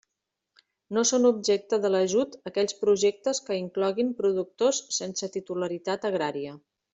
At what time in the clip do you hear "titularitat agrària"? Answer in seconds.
5.37-6.57